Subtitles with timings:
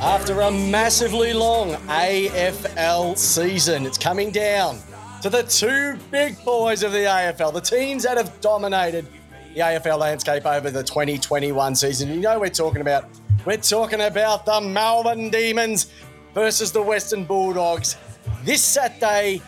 [0.00, 4.78] After a massively long AFL season, it's coming down
[5.22, 9.06] to the two big boys of the AFL, the teams that have dominated
[9.54, 12.08] the AFL landscape over the 2021 season.
[12.08, 13.08] You know we're talking about.
[13.44, 15.90] We're talking about the Melbourne Demons
[16.34, 17.96] versus the Western Bulldogs
[18.44, 19.42] this Saturday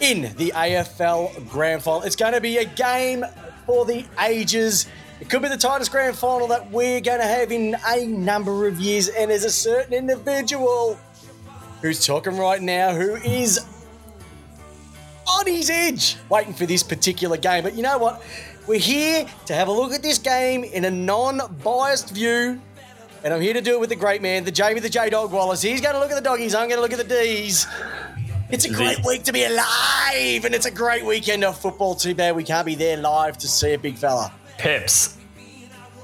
[0.00, 2.02] in the AFL Grand Final.
[2.02, 3.24] It's going to be a game
[3.66, 4.86] for the ages.
[5.20, 8.66] It could be the tightest grand final that we're going to have in a number
[8.66, 10.98] of years, and there's a certain individual
[11.80, 13.64] who's talking right now who is
[15.26, 17.62] on his edge waiting for this particular game.
[17.62, 18.22] But you know what?
[18.66, 22.60] We're here to have a look at this game in a non biased view.
[23.24, 25.32] And I'm here to do it with the great man, the Jamie the J Dog
[25.32, 25.62] Wallace.
[25.62, 27.66] He's going to look at the doggies, I'm going to look at the D's.
[28.50, 31.96] It's a great week to be alive, and it's a great weekend of football.
[31.96, 34.32] Too bad we can't be there live to see a big fella.
[34.58, 35.16] Pips.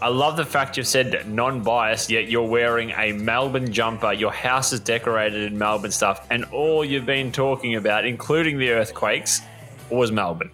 [0.00, 4.12] I love the fact you've said non-biased, yet you're wearing a Melbourne jumper.
[4.12, 8.70] Your house is decorated in Melbourne stuff, and all you've been talking about, including the
[8.70, 9.42] earthquakes,
[9.90, 10.50] was Melbourne.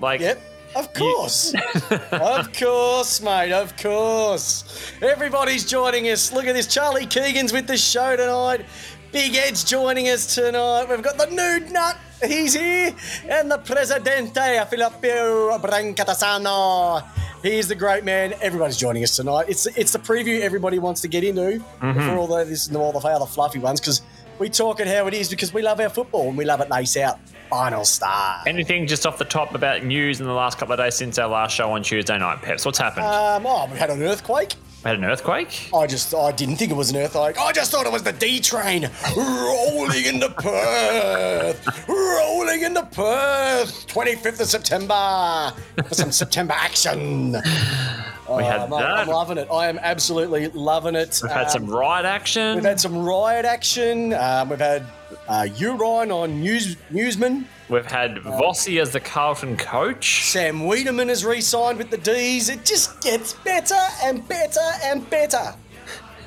[0.00, 0.40] Like, Yep,
[0.76, 1.54] of course.
[2.12, 4.92] of course, mate, of course.
[5.02, 6.32] Everybody's joining us.
[6.32, 6.66] Look at this.
[6.66, 8.64] Charlie Keegan's with the show tonight.
[9.10, 10.86] Big Ed's joining us tonight.
[10.88, 11.96] We've got the nude nut.
[12.26, 12.94] He's here.
[13.28, 17.02] And the Presidente, Filippo Brancatasano.
[17.42, 18.34] He's the great man.
[18.40, 19.46] Everybody's joining us tonight.
[19.48, 22.92] It's it's the preview everybody wants to get into before all the, this and all
[22.92, 24.00] the other fluffy ones because
[24.38, 26.68] we talk it how it is because we love our football and we love it
[26.68, 27.18] nice out.
[27.50, 28.42] Final star.
[28.46, 31.28] anything just off the top about news in the last couple of days since our
[31.28, 32.64] last show on Tuesday night, Peps?
[32.64, 33.06] What's happened?
[33.06, 34.54] Um, oh, we had an earthquake.
[34.84, 35.70] Had an earthquake.
[35.74, 37.38] I just, I didn't think it was an earthquake.
[37.38, 43.86] I just thought it was the D train rolling into Perth, rolling into Perth.
[43.88, 45.52] 25th of September
[45.88, 47.32] for some September action.
[47.32, 48.98] We had mate, that.
[49.00, 49.48] I'm loving it.
[49.52, 51.18] I am absolutely loving it.
[51.22, 52.56] We've had Um, some riot action.
[52.56, 54.12] We've had some riot action.
[54.14, 54.84] Um, we've had
[55.28, 57.46] uh, Urine on news, Newsman.
[57.68, 60.24] We've had Vossi as the Carlton coach.
[60.24, 62.48] Sam Weideman has re-signed with the D's.
[62.48, 65.54] It just gets better and better and better.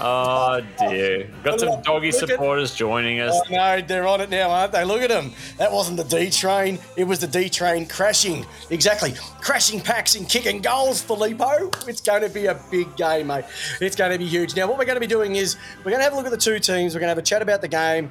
[0.00, 1.30] Oh dear.
[1.42, 3.40] Got some doggy supporters joining us.
[3.48, 4.84] I know, they're on it now, aren't they?
[4.84, 5.32] Look at them.
[5.56, 8.44] That wasn't the D train, it was the D train crashing.
[8.70, 9.14] Exactly.
[9.40, 11.70] Crashing packs and kicking goals, Filippo.
[11.86, 13.44] It's going to be a big game, mate.
[13.80, 14.54] It's going to be huge.
[14.56, 16.32] Now, what we're going to be doing is we're going to have a look at
[16.32, 18.10] the two teams, we're going to have a chat about the game.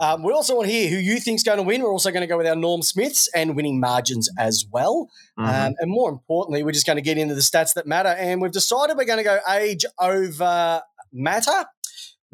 [0.00, 1.82] Um, we also want to hear who you think's going to win.
[1.82, 5.08] We're also going to go with our Norm Smiths and winning margins as well.
[5.36, 8.08] Um, and more importantly, we're just going to get into the stats that matter.
[8.10, 10.82] And we've decided we're going to go age over
[11.12, 11.64] matter,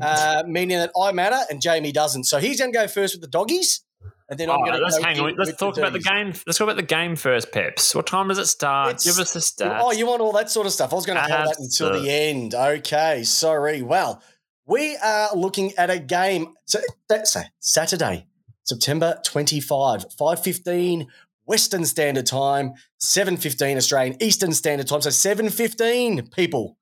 [0.01, 2.25] uh, meaning that I matter and Jamie doesn't.
[2.25, 3.83] So he's going to go first with the doggies.
[4.29, 5.35] And then I'm Oh, going to let's go hang on.
[5.37, 6.29] Let's talk about the game.
[6.47, 7.95] Let's talk about the game first, Peps.
[7.95, 8.89] What time does it start?
[8.95, 9.81] It's- Give us the stats.
[9.83, 10.93] Oh, you want all that sort of stuff?
[10.93, 12.55] I was going to hold that until the end.
[12.55, 13.83] Okay, sorry.
[13.83, 14.23] Well,
[14.67, 16.55] we are looking at a game.
[16.65, 18.27] So that's Saturday,
[18.65, 21.07] September 25, 5.15
[21.47, 25.03] Western Standard Time, 7.15 Australian Eastern Standard Time.
[25.03, 26.79] So 7.15 people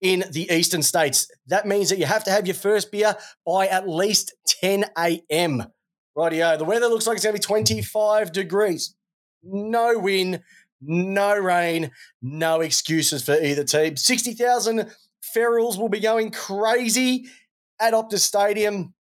[0.00, 1.28] in the eastern states.
[1.46, 5.64] That means that you have to have your first beer by at least 10 a.m.
[6.16, 6.58] Rightio.
[6.58, 8.94] The weather looks like it's going to be 25 degrees.
[9.42, 10.42] No wind,
[10.80, 11.90] no rain,
[12.22, 13.96] no excuses for either team.
[13.96, 14.94] 60,000
[15.36, 17.26] ferals will be going crazy
[17.80, 18.94] at Optus Stadium.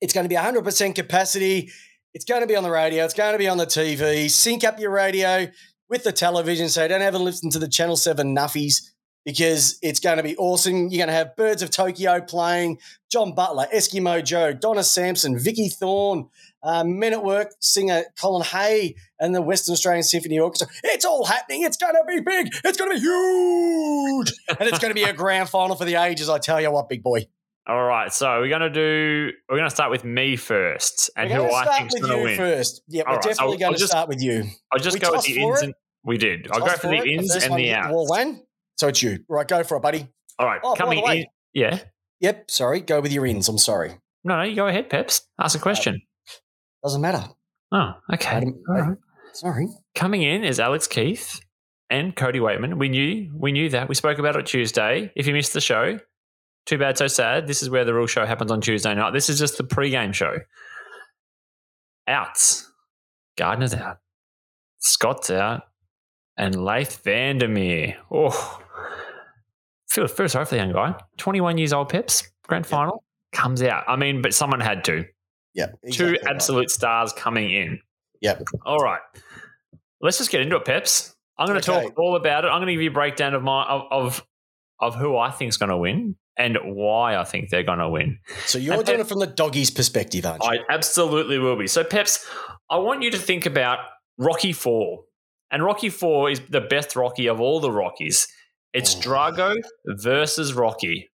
[0.00, 1.70] It's going to be 100% capacity.
[2.14, 3.04] It's going to be on the radio.
[3.04, 4.30] It's going to be on the TV.
[4.30, 5.48] Sync up your radio
[5.88, 8.82] with the television so don't to listen to the Channel 7 nuffies
[9.24, 10.88] because it's going to be awesome.
[10.88, 12.78] You're going to have Birds of Tokyo playing,
[13.10, 16.28] John Butler, Eskimo Joe, Donna Simpson, Vikki Thorn,
[16.62, 20.68] uh, Men at Work singer Colin Hay, and the Western Australian Symphony Orchestra.
[20.84, 21.62] It's all happening.
[21.62, 22.48] It's going to be big.
[22.64, 24.32] It's going to be huge.
[24.48, 26.88] and it's going to be a grand final for the ages, I tell you what,
[26.88, 27.26] big boy.
[27.64, 29.30] All right, so we're gonna do.
[29.48, 32.36] We're gonna start with me first, and who I start think's gonna win.
[32.36, 32.82] first.
[32.88, 34.46] Yeah, we're right, definitely I'll going to just- start with you.
[34.72, 36.48] I'll just We go with the ins and we did.
[36.50, 37.06] I'll go for the it.
[37.06, 37.92] ins and the outs.
[37.92, 38.42] Wall win.
[38.78, 39.20] So it's you.
[39.28, 40.08] Right, go for it, buddy.
[40.40, 41.26] All right, Oh, coming in.
[41.54, 41.78] Yeah.
[42.18, 42.80] Yep, sorry.
[42.80, 43.48] Go with your ins.
[43.48, 43.92] I'm sorry.
[44.24, 45.22] No, no, you go ahead, Peps.
[45.40, 46.02] Ask a question.
[46.82, 47.24] Doesn't matter.
[47.70, 48.36] Oh, okay.
[48.36, 48.98] Adam- All right.
[49.32, 49.68] Sorry.
[49.94, 51.40] Coming in is Alex Keath
[51.88, 52.78] and Cody Weightman.
[52.78, 53.88] We knew we knew that.
[53.88, 55.10] We spoke about it Tuesday.
[55.16, 55.98] If you missed the show,
[56.66, 57.46] too bad, so sad.
[57.46, 59.12] This is where the real show happens on Tuesday night.
[59.12, 60.36] This is just the pre-game show.
[62.06, 62.70] Outs.
[63.36, 63.98] Gardner's out.
[64.78, 65.62] Scott's out.
[66.36, 67.96] And Laitham Vandermeer.
[68.10, 68.60] Oh.
[69.88, 70.94] Feel feel sorry for the young guy.
[71.18, 72.30] 21 years old, Peps.
[72.46, 73.04] Grand final.
[73.32, 73.84] Comes out.
[73.86, 75.04] I mean, but someone had to.
[75.54, 75.70] Yep.
[75.70, 76.34] Two exactly right.
[76.34, 77.80] absolute stars coming in.
[78.20, 78.44] Yep.
[78.64, 79.00] All right.
[80.00, 81.14] Let's just get into it, Peps.
[81.38, 81.84] I'm going to Okay.
[81.84, 82.48] talk all about it.
[82.48, 84.26] I'm going to give you a breakdown of my of of,
[84.80, 87.88] of who I think is going to win and why I think they're going to
[87.88, 88.18] win.
[88.46, 90.50] So you're And doing Pep- it from the doggies' perspective, aren't you?
[90.50, 91.66] I absolutely will be.
[91.66, 92.26] So, Peps,
[92.70, 93.78] I want you to think about
[94.18, 95.04] Rocky Four,
[95.50, 98.26] and Rocky Four is the best Rocky of all the Rockies.
[98.72, 99.00] It's Oh.
[99.00, 99.56] Drago
[99.86, 101.10] versus Rocky.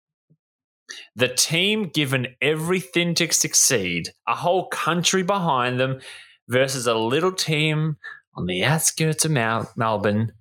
[1.16, 6.00] The team given everything to succeed, a whole country behind them,
[6.48, 7.98] versus a little team
[8.36, 10.34] on the outskirts of Mal- Melbourne,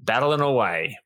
[0.00, 0.98] battling away.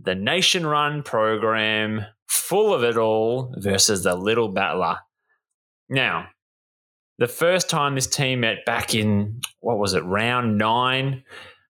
[0.00, 4.98] The nation run program, full of it all, versus the little battler.
[5.88, 6.28] Now,
[7.18, 11.22] the first time this team met back in, what was it, round nine,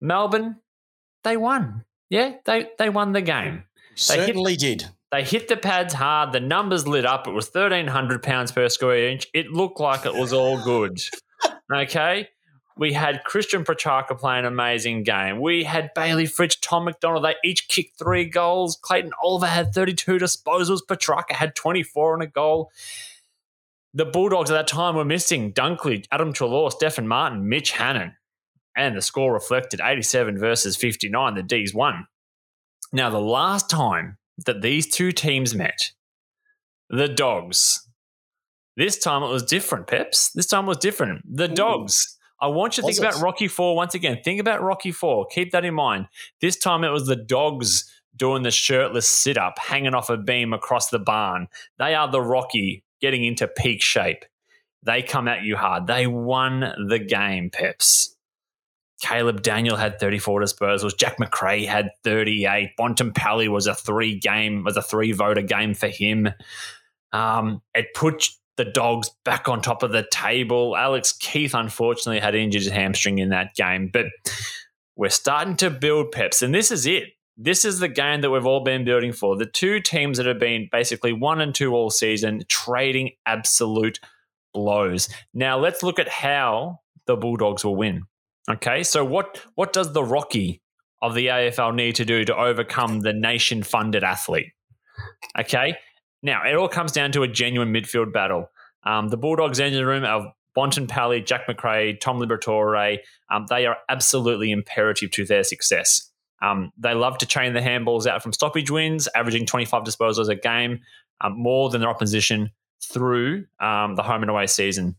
[0.02, 0.56] Melbourne,
[1.24, 1.84] they won.
[2.10, 3.66] Yeah, they, they won the game.
[4.08, 4.86] they hit- Certainly did.
[5.16, 6.34] They hit the pads hard.
[6.34, 7.26] The numbers lit up.
[7.26, 9.28] It was thirteen hundred pounds per square inch.
[9.34, 11.00] It looked like it was all good.
[11.74, 12.28] okay.
[12.76, 15.40] We had Christian Petracca play an amazing game.
[15.40, 17.24] We had Bailey Fritsch, Tom McDonald.
[17.24, 18.78] They each kicked three goals.
[18.82, 20.82] Clayton Oliver had 32 disposals.
[20.86, 22.70] Petrarca had 24 and a goal.
[23.94, 28.18] The Bulldogs at that time were missing Dunkley, Adam Treloar, Stefan Martin, Mitch Hannan.
[28.76, 31.36] And the score reflected 87 versus 59.
[31.36, 32.06] The D's won.
[32.92, 35.92] Now, the last time that these two teams met,
[36.90, 37.88] the Dogs.
[38.78, 40.32] This time it was different, Peps.
[40.34, 41.22] This time it was different.
[41.26, 42.18] The Dogs.
[42.42, 43.16] I want you to Was think it?
[43.16, 44.20] about Rocky Four once again.
[44.24, 45.26] Think about Rocky Four.
[45.28, 46.08] Keep that in mind.
[46.42, 50.54] This time it was the Dogs doing the shirtless sit up, hanging off a beam
[50.54, 51.48] across the barn.
[51.78, 54.26] They are the Rocky getting into peak shape.
[54.84, 55.88] They come at you hard.
[55.88, 58.15] They won the game, Peps.
[59.02, 60.98] Caleb Daniel had 34 disposals.
[60.98, 62.72] Jack Macrae had 38.
[62.80, 66.30] Bontempelli was a three game, was a three voter game for him.
[67.12, 70.76] Um, it put the dogs back on top of the table.
[70.76, 74.06] Alex Keath unfortunately had injured his hamstring in that game, but
[74.96, 77.10] we're starting to build peps, and this is it.
[77.38, 79.36] This is the game that we've all been building for.
[79.36, 84.00] The two teams that have been basically one and two all season, trading absolute
[84.54, 85.10] blows.
[85.34, 88.04] Now let's look at how the Bulldogs will win.
[88.50, 90.62] Okay, so what what does the Rocky
[91.02, 94.52] of the AFL need to do to overcome the nation funded athlete?
[95.40, 95.78] Okay,
[96.22, 98.50] now it all comes down to a genuine midfield battle.
[98.84, 100.26] Um, the Bulldogs engine room of
[100.56, 103.00] Bontempelli, Jack Macrae, Tom Liberatore,
[103.32, 106.12] um, they are absolutely imperative to their success.
[106.42, 110.36] Um, they love to chain the handballs out from stoppage wins, averaging 25 disposals a
[110.36, 110.82] game,
[111.22, 112.52] um, more than their opposition
[112.84, 114.96] through um, the home and away season.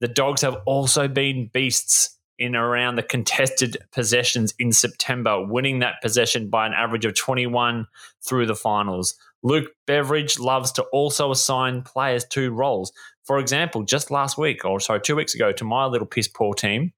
[0.00, 5.96] The Dogs have also been beasts in around the contested possessions in September, winning that
[6.02, 7.86] possession by an average of 21
[8.26, 9.14] through the finals.
[9.42, 12.92] Luke Beveridge loves to also assign players to roles.
[13.24, 16.54] For example, just last week, or sorry, two weeks ago, to my little piss poor
[16.54, 16.92] team,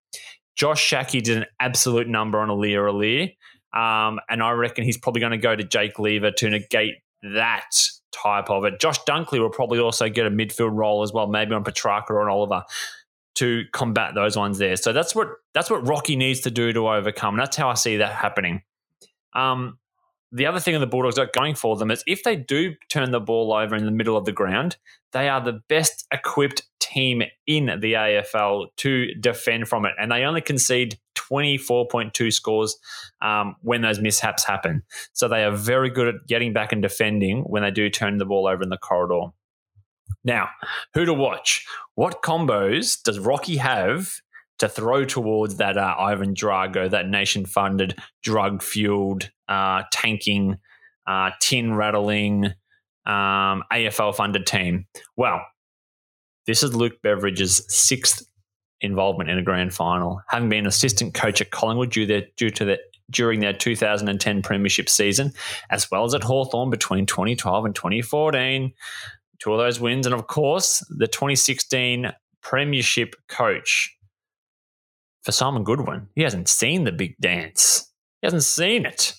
[0.56, 3.34] Josh Schache did an absolute number on Aliir Aliir.
[3.72, 7.70] Um, and I reckon he's probably going to go to Jake Lever to negate that
[8.12, 8.80] type of it.
[8.80, 12.22] Josh Dunkley will probably also get a midfield role as well, maybe on Petracca or
[12.22, 12.64] on Oliver
[13.40, 14.76] to combat those ones there.
[14.76, 17.38] So that's what that's what Rocky needs to do to overcome.
[17.38, 18.62] That's how I see that happening.
[19.34, 19.78] Um,
[20.30, 23.18] the other thing the Bulldogs got going for them is if they do turn the
[23.18, 24.76] ball over in the middle of the ground,
[25.12, 30.24] they are the best equipped team in the AFL to defend from it, and they
[30.24, 32.76] only concede twenty four point two scores
[33.22, 34.82] um, when those mishaps happen.
[35.14, 38.26] So they are very good at getting back and defending when they do turn the
[38.26, 39.32] ball over in the corridor.
[40.24, 40.48] Now,
[40.94, 41.66] who to watch?
[41.94, 44.12] What combos does Rocky have
[44.58, 50.58] to throw towards that uh, Ivan Drago, that nation funded, drug fueled, uh, tanking,
[51.06, 52.46] uh, tin rattling,
[53.06, 54.86] um, AFL funded team?
[55.16, 55.40] Well,
[56.46, 58.26] this is Luke Beveridge's sixth
[58.80, 62.78] involvement in a grand final, having been assistant coach at Collingwood due, due to the
[63.10, 65.32] during their 2010 premiership season,
[65.68, 68.72] as well as at Hawthorn between 2012 and 2014
[69.42, 73.94] two of those wins, and of course, the 2016 Premiership coach
[75.22, 76.08] for Simon Goodwin.
[76.14, 77.92] He hasn't seen the big dance.
[78.22, 79.14] He hasn't seen it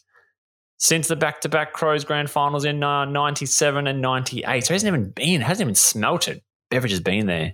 [0.78, 4.64] since the back-to-back Crows Grand Finals in uh, 97 and 98.
[4.64, 6.44] So he hasn't even been, hasn't even smelt it.
[6.72, 7.54] Beveridge has been there.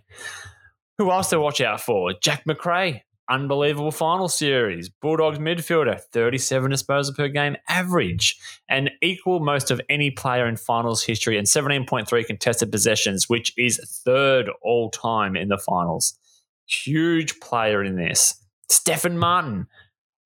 [0.98, 2.14] Who else to watch out for?
[2.22, 4.90] Jack Macrae, unbelievable final series.
[4.90, 8.38] Bulldogs midfielder, 37 disposal per game average,
[8.70, 14.02] and equal most of any player in finals history, and 17.3 contested possessions, which is
[14.06, 16.18] third all time in the finals.
[16.66, 18.36] Huge player in this.
[18.70, 19.68] Stefan Martin,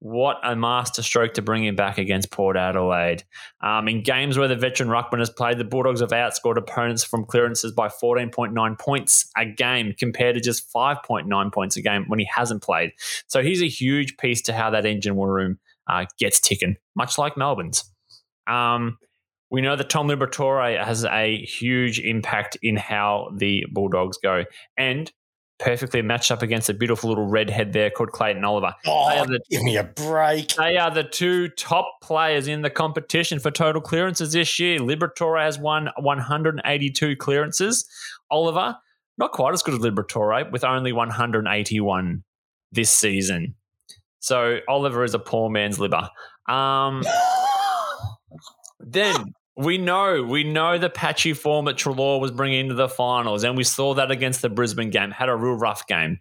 [0.01, 3.23] what a masterstroke to bring him back against Port Adelaide.
[3.61, 7.23] Um, in games where the veteran ruckman has played, the Bulldogs have outscored opponents from
[7.23, 12.27] clearances by 14.9 points a game compared to just 5.9 points a game when he
[12.33, 12.93] hasn't played.
[13.27, 17.37] So he's a huge piece to how that engine room uh, gets ticking, much like
[17.37, 17.83] Melbourne's.
[18.47, 18.97] Um,
[19.51, 24.45] we know that Tom Liberatore has a huge impact in how the Bulldogs go.
[24.77, 25.11] And
[25.61, 28.73] perfectly matched up against a beautiful little redhead there called Clayton Oliver.
[28.85, 30.55] Oh, the, give me a break.
[30.55, 34.79] They are the two top players in the competition for total clearances this year.
[34.79, 37.87] Liberatore has won 182 clearances.
[38.29, 38.75] Oliver,
[39.17, 42.23] not quite as good as Liberatore, with only 181
[42.71, 43.55] this season.
[44.19, 46.09] So Oliver is a poor man's liver.
[46.49, 47.03] Um,
[48.79, 49.15] then
[49.63, 53.57] we know, we know the patchy form that Treloar was bringing into the finals, and
[53.57, 55.11] we saw that against the Brisbane game.
[55.11, 56.19] Had a real rough game,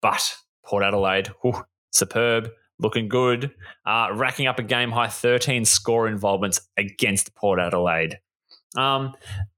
[0.00, 3.52] but Port Adelaide, whew, superb, looking good,
[3.86, 8.18] uh, racking up a game high 13 score involvements against Port Adelaide.
[8.76, 9.14] Um,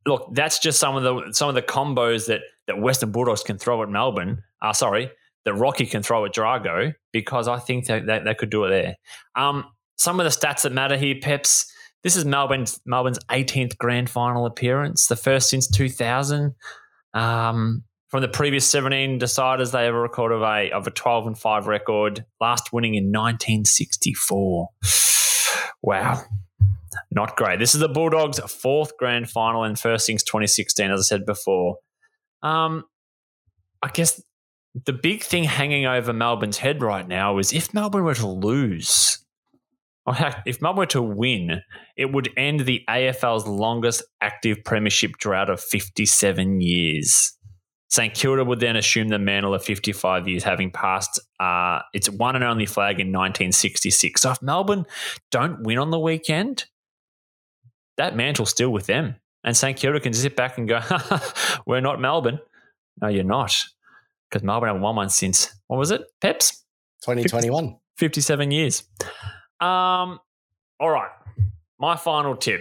[0.07, 3.59] look, that's just some of the some of the combos that that Western Bulldogs can
[3.59, 4.43] throw at Melbourne.
[4.61, 5.11] Uh, sorry,
[5.45, 8.71] that Rocky can throw at Drago because I think that they, they could do it
[8.71, 8.97] there.
[9.35, 9.67] Um,
[9.97, 11.72] some of the stats that matter here, Peps.
[12.03, 16.55] This is Melbourne's Melbourne's 18th grand final appearance, the first since 2000.
[17.15, 21.39] Um, from the previous 17 deciders, they ever recorded of a of a 12 and
[21.39, 24.69] 5 record, last winning in 1964.
[25.83, 26.23] wow.
[27.11, 27.59] Not great.
[27.59, 31.77] This is the Bulldogs' fourth grand final and first since 2016, as I said before.
[32.43, 32.85] Um,
[33.83, 34.23] I guess
[34.87, 39.19] the big thing hanging over Melbourne's head right now is if Melbourne were to lose,
[40.47, 41.63] if Melbourne were to win,
[41.97, 47.37] it would end the AFL's longest active premiership drought of 57 years.
[47.89, 52.35] St Kilda would then assume the mantle of 55 years, having passed uh, its one
[52.35, 54.23] and only flag in 1966.
[54.23, 54.87] So if Melbourne
[55.31, 56.65] don't win on the weekend,
[57.99, 59.17] that mantle's still with them.
[59.45, 60.81] And St Kilda can sit back and go,
[61.67, 62.39] we're not Melbourne.
[63.01, 63.63] No, you're not.
[64.31, 66.65] Because Melbourne haven't won one since, what was it, Peps?
[67.05, 67.77] 2021.
[67.99, 68.85] 57 years.
[69.63, 70.19] Um,
[70.81, 71.11] all right.
[71.79, 72.61] My final tip.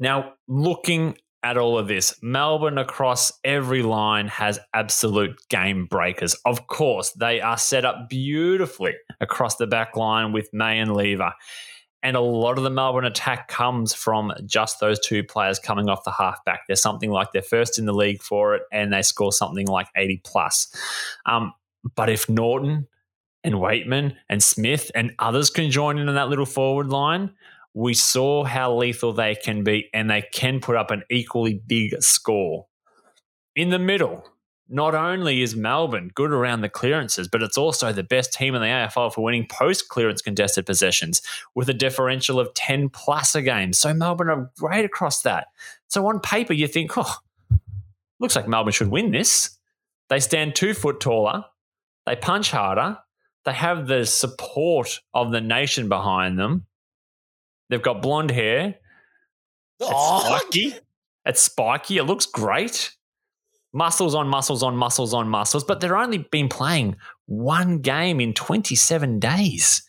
[0.00, 6.34] Now, looking at all of this, Melbourne across every line has absolute game breakers.
[6.44, 11.32] Of course, they are set up beautifully across the back line with May and Lever.
[12.02, 16.02] And a lot of the Melbourne attack comes from just those two players coming off
[16.02, 16.62] the halfback.
[16.66, 19.86] They're something like they're first in the league for it, and they score something like
[19.96, 20.66] 80 plus.
[21.26, 21.52] Um,
[21.94, 22.88] but if Naughton
[23.44, 27.30] and Weightman and Smith and others can join in on that little forward line,
[27.74, 32.02] we saw how lethal they can be, and they can put up an equally big
[32.02, 32.66] score.
[33.56, 34.24] In the middle,
[34.68, 38.62] not only is Melbourne good around the clearances, but it's also the best team in
[38.62, 41.20] the AFL for winning post clearance contested possessions
[41.54, 43.72] with a differential of 10 plus a game.
[43.72, 45.48] So Melbourne are great across that.
[45.88, 47.16] So on paper, you think, oh,
[48.18, 49.58] looks like Melbourne should win this.
[50.08, 51.44] They stand two foot taller,
[52.06, 52.98] they punch harder,
[53.44, 56.66] they have the support of the nation behind them.
[57.70, 58.76] They've got blonde hair.
[59.80, 60.20] It's Oh.
[60.38, 60.74] spiky.
[61.24, 61.98] It's spiky.
[61.98, 62.94] It looks great.
[63.72, 66.96] Muscles on muscles on muscles on muscles, but they're only been playing
[67.26, 69.82] one game in 27 days.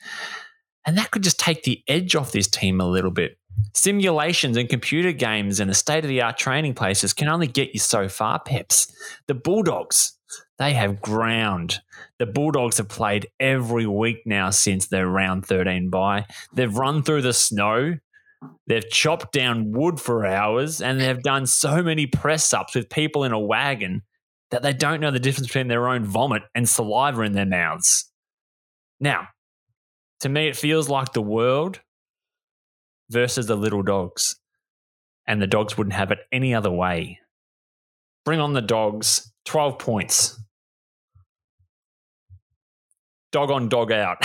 [0.85, 3.37] And that could just take the edge off this team a little bit.
[3.73, 7.73] Simulations and computer games and the state of the art training places can only get
[7.73, 8.91] you so far, Peps.
[9.27, 10.17] The Bulldogs,
[10.57, 11.79] they have ground.
[12.19, 16.25] The Bulldogs have played every week now since their round 13 bye.
[16.53, 17.97] They've run through the snow.
[18.67, 23.23] They've chopped down wood for hours and they've done so many press ups with people
[23.23, 24.03] in a wagon
[24.51, 28.11] that they don't know the difference between their own vomit and saliva in their mouths.
[28.99, 29.29] Now,
[30.19, 31.81] to me, it feels like the world
[33.09, 34.37] versus the little dogs.
[35.27, 37.19] And the dogs wouldn't have it any other way.
[38.23, 40.39] Bring on the dogs, 12 points.
[43.31, 44.21] Dog on, dog out.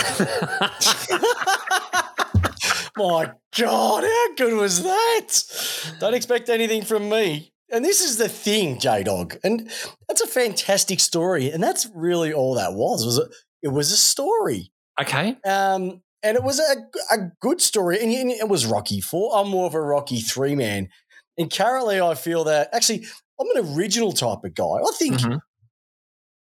[2.95, 5.95] My God, how good was that?
[5.99, 7.51] Don't expect anything from me.
[7.71, 9.69] And this is the thing, J Dog, and
[10.07, 11.49] that's a fantastic story.
[11.51, 13.05] And that's really all that was.
[13.05, 13.29] Was it?
[13.61, 15.35] It was a story, okay.
[15.45, 17.99] um, and it was a, a good story.
[18.01, 19.35] And it was Rocky Four.
[19.35, 20.89] I'm more of a Rocky Three man.
[21.37, 23.05] And currently, I feel that actually
[23.39, 24.63] I'm an original type of guy.
[24.63, 25.39] I think Mhm.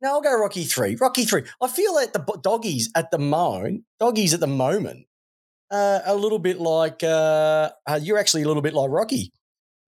[0.01, 0.97] no, I'll go Rocky Three.
[0.97, 1.43] Rocky Three.
[1.61, 5.07] I feel that the doggies at the moment, doggies at the moment,
[5.71, 9.33] uh, a little bit like uh, uh, you're actually a little bit like Rocky.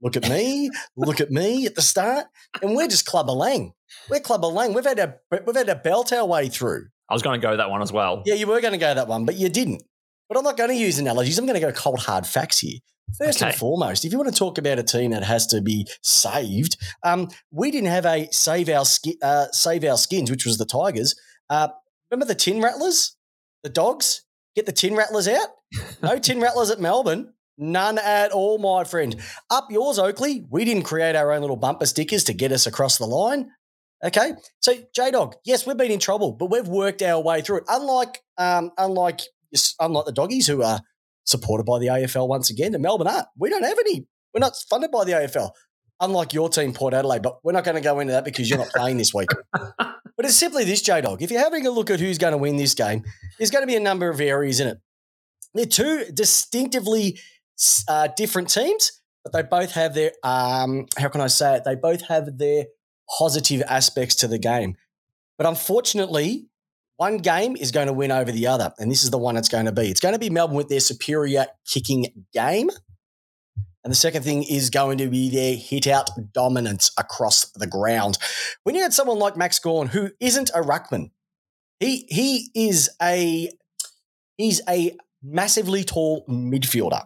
[0.01, 2.25] Look at me, look at me at the start,
[2.61, 3.73] and we're just Clubber Lang.
[4.09, 4.73] We're Clubber Lang.
[4.73, 5.15] We've had a
[5.45, 6.87] we've had to belt our way through.
[7.09, 8.21] I was going to go that one as well.
[8.25, 9.81] Yeah, you were going to go that one, but you didn't.
[10.27, 11.39] But I'm not going to use analogies.
[11.39, 12.77] I'm going to go cold hard facts here.
[13.17, 15.87] First and foremost, if you want to talk about a team that has to be
[16.01, 20.57] saved, um, we didn't have a save our ski, uh, save our skins, which was
[20.57, 21.15] the Tigers.
[21.49, 21.69] Uh,
[22.09, 23.15] remember the tin rattlers,
[23.63, 24.23] the dogs?
[24.55, 25.49] Get the tin rattlers out.
[26.01, 27.33] No tin rattlers at Melbourne.
[27.57, 29.15] None at all, my friend.
[29.49, 30.45] Up yours, Oakley.
[30.49, 33.51] We didn't create our own little bumper stickers to get us across the line.
[34.01, 37.57] Okay, so J Dog, yes, we've been in trouble, but we've worked our way through
[37.57, 37.63] it.
[37.67, 39.19] Unlike, um, unlike,
[39.77, 40.79] unlike the doggies who are
[41.25, 43.27] supported by the AFL once again, and Melbourne aren't.
[43.38, 44.07] We don't have any.
[44.33, 45.51] We're not funded by the AFL.
[46.01, 48.59] Unlike your team, Port Adelaide, but we're not going to go into that because you're
[48.59, 49.29] not playing this week.
[49.51, 51.21] but it's simply this, J Dog.
[51.21, 53.03] If you're having a look at who's going to win this game,
[53.38, 54.77] there's going to be a number of areas in it.
[55.53, 57.19] They're two distinctively
[57.88, 61.63] uh, different teams, but they both have their um, how can I say it?
[61.65, 62.65] They both have their
[63.17, 64.75] positive aspects to the game.
[65.38, 66.47] But unfortunately,
[66.99, 69.47] one game is going to win over the other, and this is the one it's
[69.47, 69.83] going to be.
[69.83, 72.69] It's going to be Melbourne with their superior kicking game.
[73.85, 78.17] And the second thing is going to be their hit out dominance across the ground.
[78.63, 81.11] When you had someone like Max Gawn, who isn't a ruckman,
[81.79, 83.49] he he is a
[84.35, 87.05] he's a massively tall midfielder.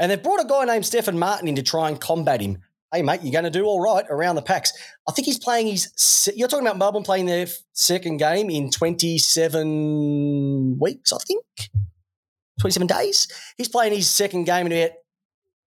[0.00, 2.58] And they've brought a guy named Stefan Martin in to try and combat him.
[2.92, 4.72] Hey, mate, you're going to do all right around the packs.
[5.06, 6.30] I think he's playing his.
[6.34, 11.44] You're talking about Melbourne playing their second game in 27 weeks, I think.
[12.60, 13.28] 27 days.
[13.56, 14.90] He's playing his second game in about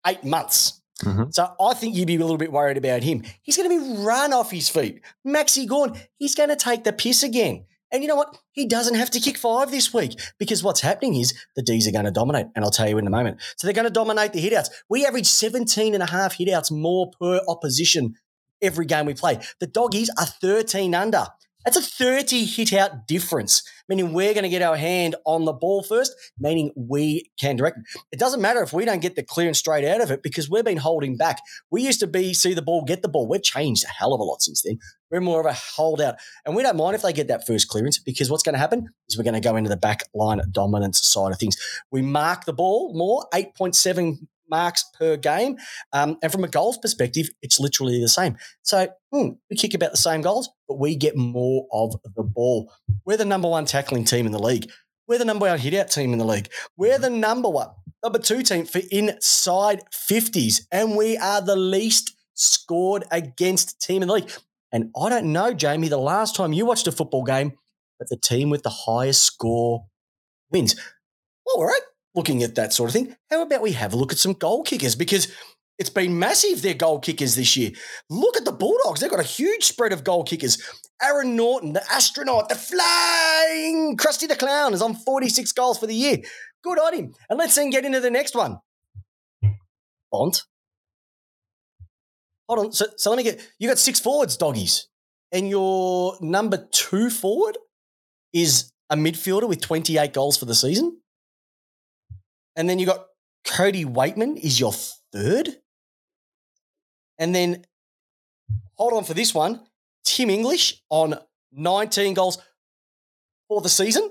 [0.08, 0.82] eight months.
[1.04, 1.34] Mhm.
[1.34, 3.24] So I think you'd be a little bit worried about him.
[3.42, 5.02] He's going to be run off his feet.
[5.26, 7.66] Maxi Gawn, he's going to take the piss again.
[7.92, 8.38] And you know what?
[8.52, 11.92] He doesn't have to kick five this week because what's happening is the D's are
[11.92, 12.48] going to dominate.
[12.56, 13.42] And I'll tell you in a moment.
[13.58, 14.70] So they're going to dominate the hitouts.
[14.90, 18.16] We average 17 and a half hitouts more per opposition
[18.62, 19.40] every game we play.
[19.60, 21.26] The doggies are 13 under.
[21.70, 25.54] That's a 30 hit out difference, meaning we're going to get our hand on the
[25.54, 28.02] ball first, meaning we can direct it.
[28.12, 30.66] It doesn't matter if we don't get the clearance straight out of it because we've
[30.66, 31.38] been holding back.
[31.70, 33.28] We used to be see the ball, get the ball.
[33.28, 34.80] We've changed a hell of a lot since then.
[35.12, 36.16] We're more of a holdout.
[36.44, 38.88] And we don't mind if they get that first clearance because what's going to happen
[39.08, 41.56] is we're going to go into the back line dominance side of things.
[41.92, 44.18] We mark the ball more, 8.7
[44.50, 45.58] marks per game.
[45.94, 48.38] Um, and from a goals perspective, it's literally the same.
[48.62, 52.72] So hmm, we kick about the same goals, but we get more of the ball.
[53.06, 54.70] We're the number one tackling team in the league.
[55.08, 56.50] We're the number one hit out team in the league.
[56.78, 57.70] We're the number one,
[58.04, 60.62] number two team for inside 50s.
[60.72, 64.32] And we are the least scored against team in the league.
[64.72, 67.54] And I don't know, Jamie, the last time you watched a football game,
[67.98, 69.86] but the team with the highest score
[70.52, 70.76] wins.
[71.48, 71.82] All right,
[72.16, 74.64] looking at that sort of thing, how about we have a look at some goal
[74.64, 74.96] kickers?
[74.96, 75.28] Because
[75.78, 77.72] it's been massive, their goal kickers this year.
[78.10, 79.00] Look at the Bulldogs.
[79.00, 80.62] They've got a huge spread of goal kickers.
[81.02, 85.96] Aaron Naughton, the astronaut, the flying Krusty the Clown is on 46 goals for the
[85.96, 86.18] year.
[86.64, 87.14] Good on him.
[87.30, 88.58] And let's then get into the next one.
[90.12, 90.44] Bont.
[92.50, 92.72] Hold on.
[92.74, 94.88] So, so let me get you got six forwards, doggies.
[95.32, 97.58] And your number two forward
[98.34, 101.00] is a midfielder with 28 goals for the season.
[102.56, 103.06] And then you got
[103.46, 104.74] Cody Weightman is your
[105.14, 105.50] third.
[107.18, 107.66] And then
[108.76, 109.62] hold on for this one.
[110.04, 111.16] Tim English on
[111.52, 112.38] 19 goals
[113.48, 114.10] for the season.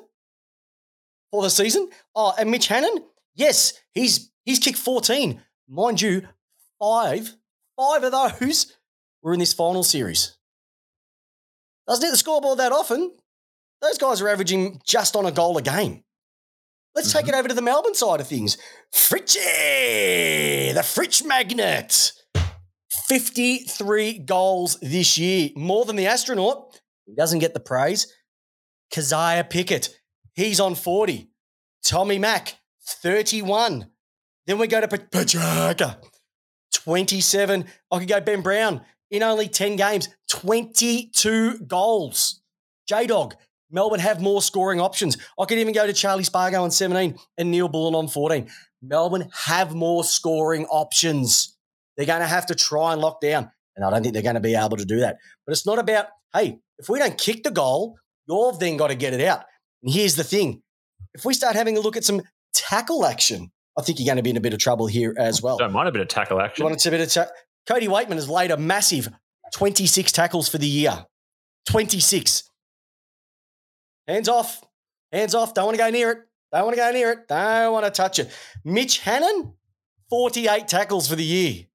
[1.31, 1.89] For the season.
[2.15, 5.41] Oh, and Mitch Hannan, yes, he's he's kicked 14.
[5.69, 6.27] Mind you,
[6.79, 7.35] five,
[7.77, 8.77] five of those
[9.23, 10.37] were in this final series.
[11.87, 13.13] Doesn't hit the scoreboard that often.
[13.81, 16.05] Those guys are averaging just on a goal a game.
[16.99, 17.35] Let's take mm-hmm.
[17.35, 18.59] it over to the Melbourne side of things.
[18.93, 22.11] Fritchie, the Fritch magnet.
[23.07, 26.77] 53 goals this year, more than the astronaut.
[27.07, 28.13] He doesn't get the praise.
[28.93, 29.97] Kysaiah Pickett,
[30.35, 31.31] he's on 40.
[31.85, 33.87] Tommy Mack, 31.
[34.49, 35.99] Then we go to Petracca,
[36.75, 37.65] 27.
[37.93, 38.81] I could go Ben Brown
[39.13, 42.41] in only 10 games, 22 goals.
[42.89, 43.37] J Dog,
[43.71, 45.17] Melbourne have more scoring options.
[45.39, 48.49] I could even go to Charlie Spargo on 17 and Neal-Bullen on 14.
[48.83, 51.57] Melbourne have more scoring options.
[51.97, 53.51] They're going to have to try and lock down.
[53.77, 55.19] And I don't think they're going to be able to do that.
[55.47, 58.95] But it's not about, hey, if we don't kick the goal, you've then got to
[58.95, 59.45] get it out.
[59.83, 60.63] And here's the thing
[61.15, 62.23] if we start having a look at some
[62.55, 65.43] tackle action, I think you're going to be in a bit of trouble here as
[65.43, 65.59] well.
[65.59, 66.65] Don't mind a bit of tackle You action.
[66.65, 67.31] want a bit of ta-
[67.67, 69.09] Cody Weightman has laid a massive
[69.55, 71.07] 26 tackles for the year.
[71.69, 72.48] 26.
[74.09, 74.65] Hands off.
[75.13, 75.55] Hands off.
[75.55, 76.19] Don't want to go near it.
[76.51, 77.29] Don't want to go near it.
[77.29, 78.31] Don't want to touch it.
[78.65, 79.53] Mitch Hannan,
[80.09, 81.67] 48 tackles for the year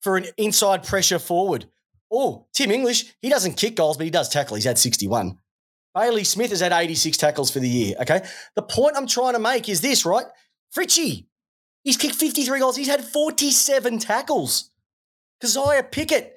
[0.00, 1.66] for an inside pressure forward.
[2.12, 4.54] Oh, Tim English, he doesn't kick goals, but he does tackle.
[4.54, 5.38] He's had 61.
[5.94, 7.96] Bailey Smith has had 86 tackles for the year.
[8.00, 8.24] Okay.
[8.54, 10.26] The point I'm trying to make is this, right?
[10.76, 11.26] Fritchie,
[11.82, 12.76] he's kicked 53 goals.
[12.76, 14.70] He's had 47 tackles.
[15.42, 16.34] Kysaiah Pickett,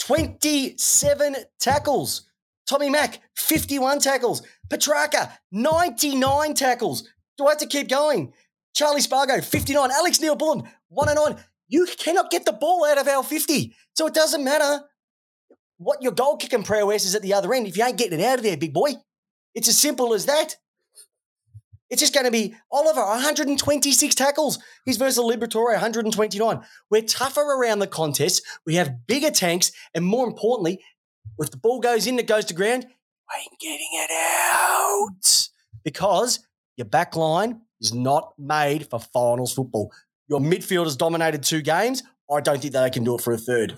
[0.00, 2.29] 27 tackles.
[2.70, 4.42] Tommy Mack, 51 tackles.
[4.68, 7.02] Petracca, 99 tackles.
[7.36, 8.32] Do I have to keep going?
[8.76, 9.90] Charlie Spargo, 59.
[9.90, 11.44] Alex Neal-Bullen, 109.
[11.66, 13.74] You cannot get the ball out of our 50.
[13.94, 14.84] So it doesn't matter
[15.78, 18.24] what your goal kicking prowess is at the other end if you ain't getting it
[18.24, 18.92] out of there, big boy.
[19.52, 20.54] It's as simple as that.
[21.88, 24.60] It's just going to be Oliver, 126 tackles.
[24.84, 26.60] He's versus Liberatore, 129.
[26.88, 28.42] We're tougher around the contest.
[28.64, 29.72] We have bigger tanks.
[29.92, 30.84] And more importantly,
[31.38, 34.10] if the ball goes in, it goes to ground, you ain't getting it
[34.52, 35.48] out.
[35.84, 36.40] Because
[36.76, 39.92] your back line is not made for finals football.
[40.28, 42.02] Your midfield has dominated two games.
[42.30, 43.76] I don't think they can do it for a third.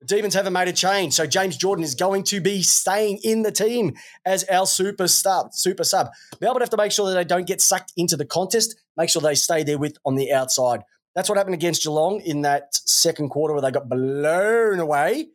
[0.00, 3.42] The Demons haven't made a change, so James Jordan is going to be staying in
[3.42, 5.52] the team as our super sub.
[5.52, 6.10] Super sub.
[6.40, 8.80] Melbourne have to make sure that they don't get sucked into the contest.
[8.96, 10.82] Make sure they stay there with on the outside.
[11.16, 15.30] That's what happened against Geelong in that second quarter where they got blown away.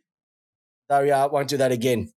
[0.88, 2.12] They uh, won't do that again.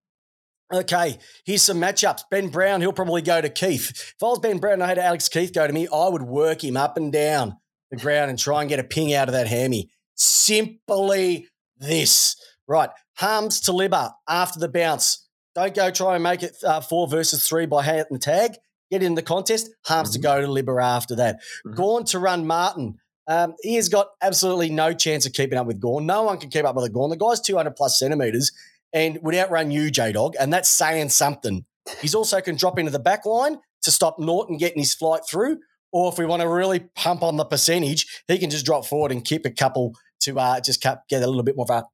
[0.74, 2.24] Okay, here's some matchups.
[2.30, 3.90] Ben Brown, he'll probably go to Keath.
[3.90, 6.24] If I was Ben Brown and I had Alex Keath go to me, I would
[6.24, 7.56] work him up and down
[7.90, 9.90] the ground and try and get a ping out of that hammy.
[10.16, 12.36] Simply this.
[12.68, 15.26] Right, Harmes to Libba after the bounce.
[15.56, 18.58] Don't go try and make it uh, four versus three by hitting the tag.
[18.92, 19.70] Get in the contest.
[19.86, 20.22] Harmes mm-hmm.
[20.22, 21.40] to go to Libba after that.
[21.66, 22.04] Mm-hmm.
[22.04, 22.98] To run Martin.
[23.28, 26.06] Um, he has got absolutely no chance of keeping up with Gawn.
[26.06, 27.10] No one can keep up with Gawn.
[27.10, 28.52] The guy's 200 plus centimetres
[28.94, 31.66] and would outrun you, J Dog, and that's saying something.
[32.02, 35.60] He's also can drop into the back line to stop Naughton getting his flight through.
[35.92, 39.12] Or if we want to really pump on the percentage, he can just drop forward
[39.12, 41.86] and keep a couple to uh, just get a little bit more of a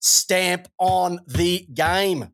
[0.00, 2.32] stamp on the game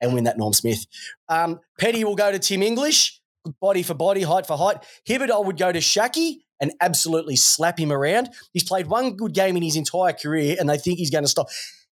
[0.00, 0.84] and win that Norm Smith.
[1.28, 3.20] Um, Petty will go to Tim English,
[3.60, 4.84] body for body, height for height.
[5.08, 8.30] Hibberd, I would go to Schache and absolutely slap him around.
[8.52, 11.28] He's played one good game in his entire career and they think he's going to
[11.28, 11.48] stop.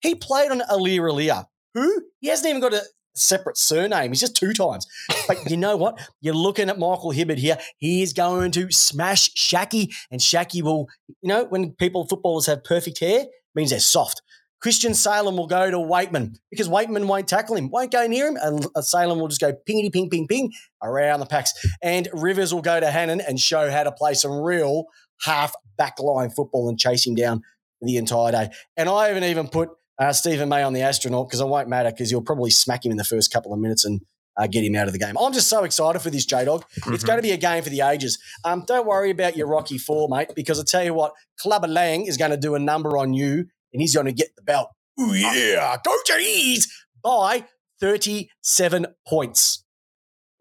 [0.01, 2.83] He played on Aliir Aliir, who he hasn't even got a
[3.14, 4.11] separate surname.
[4.11, 4.87] He's just two times.
[5.27, 5.99] But you know what?
[6.21, 7.59] You're looking at Michael Hibberd here.
[7.79, 12.62] He is going to smash Schache, and Schache will, you know, when people, footballers have
[12.64, 14.23] perfect hair, means they're soft.
[14.66, 18.37] Christian Salem will go to Weightman because Weightman won't tackle him, won't go near him,
[18.42, 20.52] and Salem will just go pingity ping ping ping
[20.83, 21.52] around the packs.
[21.85, 24.87] And Rivers will go to Hannan and show how to play some real
[25.22, 27.42] half backline football and chase him down
[27.81, 28.50] the entire day.
[28.76, 29.68] And I haven't even put
[30.00, 32.90] uh, Steven May on the astronaut because it won't matter because you'll probably smack him
[32.90, 34.00] in the first couple of minutes and
[34.37, 35.16] uh, get him out of the game.
[35.16, 36.64] I'm just so excited for this J Dog.
[36.81, 36.94] Mm-hmm.
[36.94, 38.18] It's going to be a game for the ages.
[38.44, 42.07] Um, don't worry about your Rocky Four, mate, because I tell you what, Clubber Lang
[42.07, 44.70] is going to do a number on you and he's going to get the belt.
[45.00, 46.68] Ooh, yeah, go Jays
[47.02, 47.44] by
[47.81, 49.64] 37 points.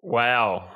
[0.02, 0.70] Wow.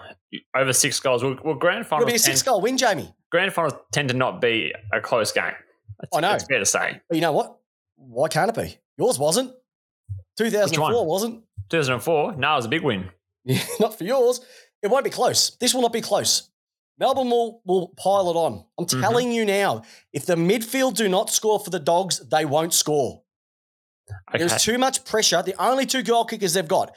[0.56, 1.24] Over six goals.
[1.24, 2.04] Well, well grand final.
[2.04, 3.14] It'll be a six goal win, Jamie.
[3.32, 5.54] Grand finals tend to not be a close game.
[6.00, 6.34] That's, I know.
[6.34, 7.02] It's fair to say.
[7.08, 7.58] But you know what?
[7.96, 8.78] Why can't it be?
[8.98, 9.54] Yours wasn't.
[10.38, 11.44] 2004 wasn't.
[11.70, 12.36] 2004?
[12.36, 13.10] No, it was a big win.
[13.80, 14.42] not for yours.
[14.82, 15.56] It won't be close.
[15.58, 16.50] This will not be close.
[17.00, 18.66] Melbourne will, will pile it on.
[18.78, 19.02] I'm mm-hmm.
[19.02, 19.84] telling you now,
[20.14, 23.24] if the midfield do not score for the Dogs, they won't score.
[24.30, 24.40] Okay.
[24.40, 25.42] There's too much pressure.
[25.42, 26.96] The only two goal kickers they've got,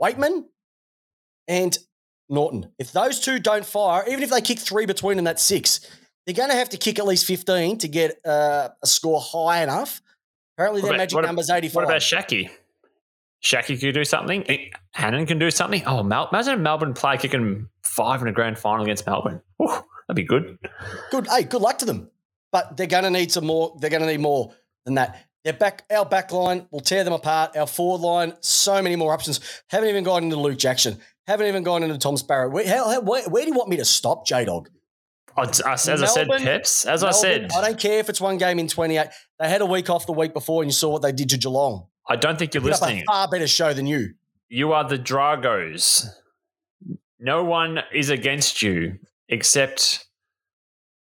[0.00, 0.44] Weightman
[1.48, 1.76] and
[2.28, 2.70] Naughton.
[2.78, 5.80] If those two don't fire, even if they kick three between them, that's six.
[6.24, 9.62] They're going to have to kick at least 15 to get uh, a score high
[9.62, 10.00] enough
[10.56, 11.74] Apparently, their magic number is 85.
[11.74, 12.48] What about Schache?
[13.44, 14.42] Schache could do something.
[14.48, 15.82] Eh, Hannan can do something.
[15.86, 19.42] Oh, Mel- imagine a Melbourne player kicking five in a grand final against Melbourne.
[19.62, 19.68] Ooh,
[20.08, 20.58] that'd be good.
[21.10, 21.26] Good.
[21.28, 22.10] Hey, good luck to them.
[22.52, 23.76] But they're going to need some more.
[23.78, 24.54] They're going to need more
[24.86, 25.26] than that.
[25.44, 27.54] Their back, our back line will tear them apart.
[27.54, 29.40] Our forward line, so many more options.
[29.68, 30.98] Haven't even gone into Luke Jackson.
[31.26, 32.48] Haven't even gone into Tom Sparrow.
[32.48, 34.70] Where, how, where, where do you want me to stop, J Dog?
[35.36, 37.50] As, as I said, Peps, as Melbourne, I said.
[37.54, 39.06] I don't care if it's one game in 28.
[39.38, 41.36] They had a week off the week before and you saw what they did to
[41.36, 41.88] Geelong.
[42.08, 43.00] I don't think you're Put listening.
[43.00, 44.14] a far better show than you.
[44.48, 46.06] You are the Dragos.
[47.18, 50.06] No one is against you except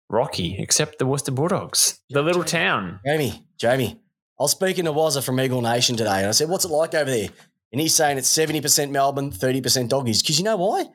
[0.09, 2.99] Rocky, except the Worcester Bulldogs, the little town.
[3.05, 3.99] Jamie, Jamie,
[4.39, 6.93] I was speaking to Wazza from Eagle Nation today and I said, What's it like
[6.93, 7.29] over there?
[7.71, 10.21] And he's saying it's 70% Melbourne, 30% doggies.
[10.21, 10.85] Because you know why?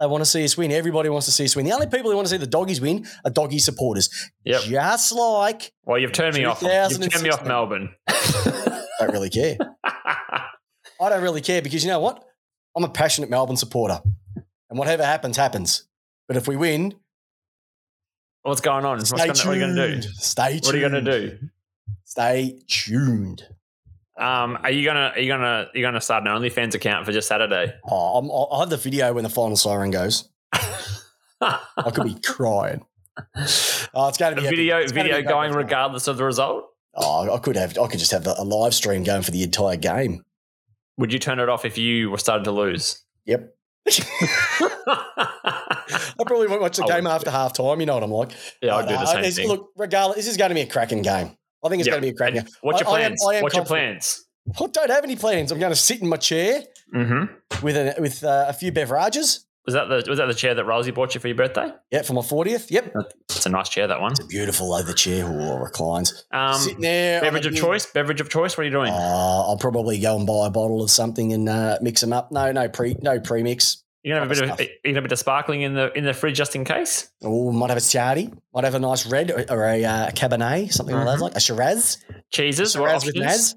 [0.00, 0.72] They want to see us win.
[0.72, 1.64] Everybody wants to see us win.
[1.64, 4.10] The only people who want to see the doggies win are doggy supporters.
[4.44, 4.62] Yep.
[4.62, 5.72] Just like.
[5.84, 6.60] Well, you've turned me off.
[6.60, 7.94] You've turned me off Melbourne.
[8.98, 9.56] I don't really care.
[9.84, 12.24] I don't really care because you know what?
[12.76, 14.00] I'm a passionate Melbourne supporter.
[14.70, 15.84] And whatever happens, happens.
[16.28, 16.94] But if we win.
[18.42, 18.98] What's going on?
[18.98, 19.12] What's.
[19.12, 20.08] Gonna, what are you going to do?
[20.14, 20.64] Stay tuned.
[20.64, 21.38] What are you going to do?
[22.04, 23.46] Stay tuned.
[24.18, 27.12] Um, are you gonna are you gonna are you gonna start an OnlyFans account for
[27.12, 27.74] just Saturday?
[27.86, 30.30] Oh, I'm, I'll have the video when the final siren goes.
[30.54, 32.86] I could be crying.
[33.94, 34.58] Oh, it's going to be epic.
[34.58, 36.64] video video a going regardless of the result.
[36.96, 37.76] Oh, I could have.
[37.78, 40.22] I could just have a live stream going for the entire game.
[40.98, 43.02] Would you turn it off if you were starting to lose?
[43.26, 43.52] Yep.
[43.88, 45.44] I
[46.26, 47.80] probably won't watch the I game after half time.
[47.80, 48.30] You know what I'm like.
[48.62, 49.48] yeah, I'd But, do the uh, same it's- thing.
[49.48, 51.36] Look, regardless, this is going to be a cracking game.
[51.64, 51.92] I think it's Yeah.
[51.92, 52.54] going to be a cracking And game.
[52.62, 53.24] What's your I- am- plans?
[53.28, 54.24] I am What's your plans?
[54.60, 55.50] I don't have any plans.
[55.52, 56.62] I'm going to sit in my chair
[56.94, 57.64] Mm-hmm.
[57.66, 59.44] with a, with uh, a few beverages.
[59.66, 61.70] Was that the was that the chair that Rosie bought you for your birthday?
[61.90, 62.70] Yep, for my 40th.
[62.70, 62.94] Yep.
[63.28, 64.12] It's a nice chair, that one.
[64.12, 65.26] It's a beautiful leather chair.
[65.26, 66.24] Ooh, reclines.
[66.32, 67.20] Um, Sitting there.
[67.20, 67.86] beverage of big- choice.
[67.86, 68.56] Beverage of choice.
[68.56, 68.92] What are you doing?
[68.92, 72.30] Uh, I'll probably go and buy a bottle of something and uh, mix them up.
[72.30, 73.82] No, no pre, no pre-mix.
[74.04, 75.92] you gonna have a bit of you gonna have a bit of sparkling in the
[75.98, 77.08] in the fridge just in case.
[77.24, 78.32] Oh, might have a Ciardi.
[78.54, 81.22] Might have a nice red or, or a uh, Cabernet, something like that, Mhm.
[81.22, 81.98] like a Shiraz.
[82.32, 82.78] Cheeses.
[82.78, 83.16] What Shiraz with?
[83.16, 83.56] Naz.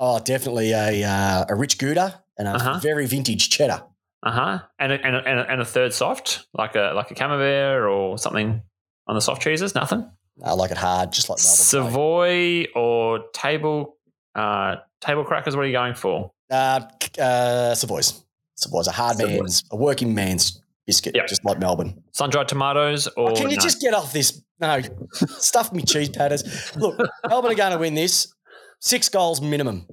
[0.00, 2.80] Oh, definitely a uh, a rich Gouda and a Uh-huh.
[2.82, 3.84] very vintage cheddar.
[4.22, 4.58] Uh huh.
[4.78, 7.88] And a, and, a, and, a, and a third soft, like a like a camembert
[7.88, 8.62] or something
[9.06, 9.74] on the soft cheeses.
[9.74, 10.10] Nothing.
[10.44, 11.92] I like it hard, just like Melbourne.
[11.92, 13.96] Savoy or table
[14.34, 15.54] uh, table crackers.
[15.56, 16.32] What are you going for?
[16.50, 16.80] Uh,
[17.20, 18.24] uh, Savoy's.
[18.56, 19.40] Savoy's a hard Savoy's.
[19.40, 21.28] man's, a working man's biscuit, Yep.
[21.28, 22.02] just like Melbourne.
[22.12, 23.62] Sun dried tomatoes or Oh, Can you no?
[23.62, 24.42] just get off this?
[24.60, 24.80] No,
[25.12, 26.74] stuff me cheese patters.
[26.76, 28.32] Look, Melbourne are going to win this.
[28.80, 29.86] Six goals minimum.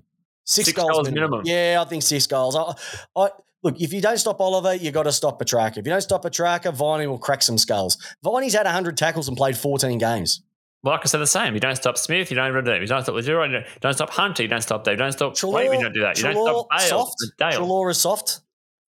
[0.46, 1.42] Six, Six goals, goals minimum.
[1.44, 1.46] minimum.
[1.46, 2.56] Yeah, I think six goals.
[2.56, 2.74] I,
[3.16, 3.30] I,
[3.66, 5.72] look, if you don't stop Oliver, you got to stop Petracca.
[5.78, 7.98] If you don't stop Petracca, Viney will crack some skulls.
[8.24, 10.42] Viney's had 100 tackles and played 14 games.
[10.84, 11.56] Well, like I said, the same.
[11.56, 12.30] You don't stop Smith.
[12.30, 13.46] You don't you don't stop Leroy.
[13.48, 14.44] You don't- don't stop Hunter.
[14.44, 14.94] You don't stop Dave.
[14.94, 15.34] You don't stop.
[15.34, 16.18] Treloar- wait, you don't do that.
[16.18, 16.88] You don't Treloar, stop Bale.
[16.90, 17.16] soft.
[17.40, 17.52] Dale.
[17.60, 18.40] Treloar is soft.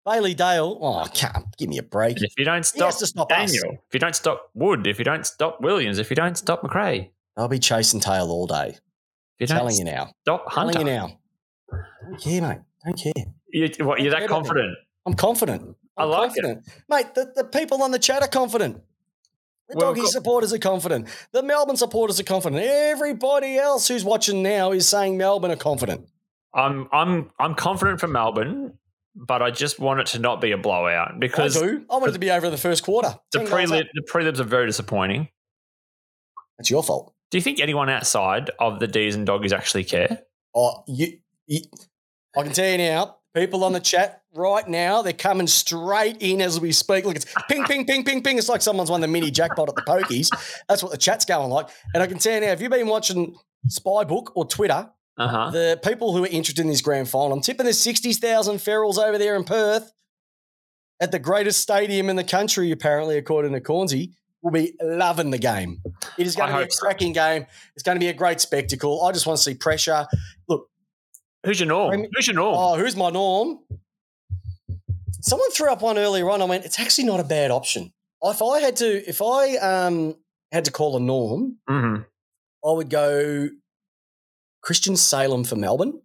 [0.04, 2.22] Bailey Dale, oh, can't give me a break.
[2.22, 3.52] If you don't He stop has to stop us.
[3.54, 7.10] If you don't stop Wood, if you don't stop Williams, if you don't stop Macrae,
[7.36, 8.76] I'll be chasing tail all day.
[9.38, 10.10] if you don't Telling you now.
[10.22, 11.18] stop Telling Hunter, you now.
[11.70, 12.58] Don't care, mate.
[12.84, 13.24] Don't care.
[13.50, 14.48] You, what, you're that care about me.
[14.48, 14.78] confident.
[15.06, 15.76] I'm confident.
[15.96, 16.58] I I'm like it.
[16.88, 18.82] Mate, the, the people on the chat are confident.
[19.68, 21.08] The Well, doggy supporters are confident.
[21.32, 22.62] The Melbourne supporters are confident.
[22.62, 26.08] Everybody else who's watching now is saying Melbourne are confident.
[26.54, 28.78] I'm I'm I'm confident for Melbourne,
[29.14, 31.84] but I just want it to not be a blowout because I do.
[31.90, 33.18] I want it to be over in the first quarter.
[33.32, 35.28] the 10 goals prelim the prelims are very disappointing.
[36.58, 37.14] It's your fault.
[37.30, 40.22] Do you think anyone outside of the D's and doggies actually care?
[40.54, 41.60] Oh, you, you,
[42.34, 46.40] I can tell you now, people on the chat right now, they're coming straight in
[46.40, 47.04] as we speak.
[47.04, 48.38] Look, it's ping, ping, ping, ping, ping.
[48.38, 50.28] It's like someone's won the mini jackpot at the pokies.
[50.68, 51.68] That's what the chat's going like.
[51.94, 53.36] And I can tell you now, if you've been watching
[53.68, 55.50] Spybook or Twitter, Uh huh.
[55.50, 59.18] the people who are interested in this grand final, I'm tipping there's 60,000 ferals over
[59.18, 59.92] there in Perth
[61.00, 65.38] at the greatest stadium in the country, apparently, according to Cornsey, will be loving the
[65.38, 65.80] game.
[66.16, 66.80] It is going I to be a hope so.
[66.86, 67.46] cracking game.
[67.74, 69.04] It's going to be a great spectacle.
[69.04, 70.06] I just want to see pressure.
[71.48, 72.04] Who's your norm?
[72.14, 72.54] Who's your norm?
[72.58, 73.60] Oh, who's my norm?
[75.22, 76.42] Someone threw up one earlier on.
[76.42, 77.90] I went, it's actually not a bad option.
[78.22, 80.14] If I had to, if I um
[80.52, 81.96] had to call a norm, hmm
[82.62, 83.48] I would go
[84.60, 86.02] Christian Salem for Melbourne.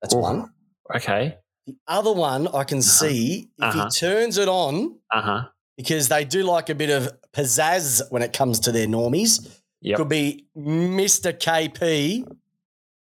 [0.00, 0.18] That's Ooh.
[0.20, 0.50] one.
[0.96, 1.36] Okay.
[1.66, 3.84] The other one I can see if Uh-huh.
[3.84, 5.48] he turns it on Uh huh.
[5.76, 9.46] because they do like a bit of pizzazz when it comes to their normies.
[9.82, 9.96] Yep.
[9.98, 11.32] Could be Mr.
[11.38, 12.24] KP,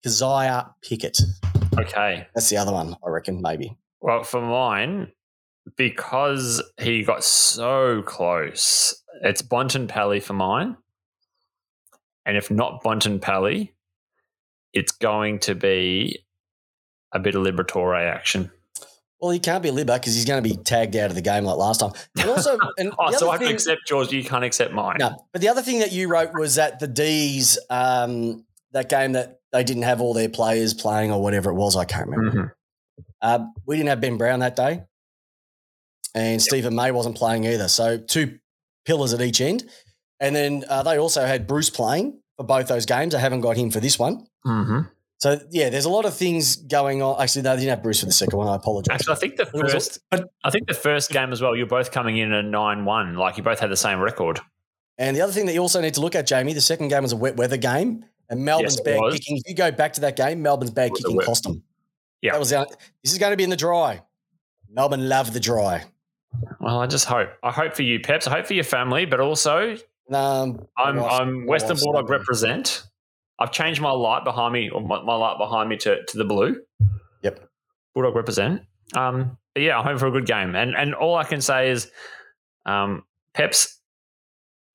[0.05, 1.17] Kysaiah Pickett.
[1.77, 2.27] Okay.
[2.33, 3.77] That's the other one, I reckon, maybe.
[4.01, 5.11] Well, for mine,
[5.77, 10.77] because he got so close, it's Bontempelli for mine.
[12.25, 13.71] And if not Bontempelli,
[14.73, 16.23] it's going to be
[17.11, 18.51] a bit of Liberatore action.
[19.19, 21.21] Well, he can't be a Libba because he's going to be tagged out of the
[21.21, 21.91] game like last time.
[22.19, 24.97] And also, and Oh, so I have to accept yours, you can't accept mine.
[24.99, 29.13] No, but the other thing that you wrote was that the D's, um, that game
[29.13, 32.55] that they didn't have all their players playing or whatever it was, I can't remember.
[32.99, 33.05] Mhm.
[33.21, 34.83] Uh, we didn't have Ben Brown that day,
[36.15, 37.67] and Steven May wasn't playing either.
[37.67, 38.39] So two
[38.85, 39.63] pillars at each end,
[40.19, 43.13] and then uh, they also had Bruce playing for both those games.
[43.15, 44.25] I haven't got him for this one.
[44.45, 44.89] Mhm.
[45.19, 47.21] So yeah, there's a lot of things going on.
[47.21, 48.47] Actually, no, they didn't have Bruce for the second one.
[48.47, 48.95] I apologize.
[48.95, 51.55] Actually, I think the first, I think the first game as well.
[51.55, 54.39] You're both coming in at nine one, like you both had the same record.
[54.97, 57.03] And the other thing that you also need to look at, Jamie, the second game
[57.03, 59.37] was a wet weather game, and Melbourne's Yes, kicking.
[59.37, 61.61] If you go back to that game, Melbourne's bad kicking cost them.
[62.21, 62.31] Yeah.
[62.33, 62.49] that was.
[62.49, 64.01] This is going to be in the dry.
[64.69, 65.83] Melbourne love the dry.
[66.59, 67.29] Well, I just hope.
[67.43, 68.25] I hope for you, Peps.
[68.25, 69.75] I hope for your family, but also
[70.11, 72.83] Um, I'm my wife's- I'm Western Bulldog represent.
[73.37, 76.23] I've changed my light behind me, or my, my light behind me to, to the
[76.25, 76.61] blue.
[77.23, 77.49] Yep.
[77.95, 78.61] Bulldog represent.
[78.95, 81.69] Um, but yeah, I'm hoping for a good game, and and all I can say
[81.71, 81.89] is,
[82.65, 83.80] um, Peps,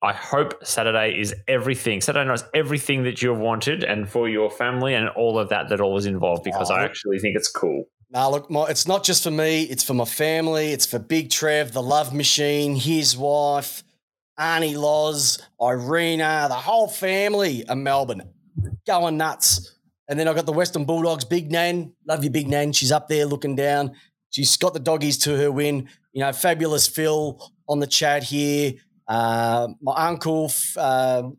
[0.01, 2.01] I hope Saturday is everything.
[2.01, 5.69] Saturday night is everything that you've wanted and for your family and all of that
[5.69, 6.75] that all is involved because Oh.
[6.75, 7.85] I actually think it's cool.
[8.09, 9.63] Now, look, my, it's not just for me.
[9.63, 10.67] It's for my family.
[10.71, 13.83] It's for Big Trev, the Love Machine, his wife,
[14.39, 18.21] Arnie Loz, Irina, the whole family of Melbourne
[18.85, 19.73] going nuts.
[20.07, 21.91] And then I've got the Western Bulldogs, Big Nan.
[22.07, 22.71] Love you, Big Nan.
[22.71, 23.91] She's up there looking down.
[24.29, 25.89] She's got the doggies to her win.
[26.13, 28.73] You know, fabulous Phil on the chat here.
[29.07, 31.37] Uh, my uncle, f- um,